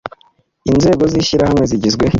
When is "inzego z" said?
0.71-1.13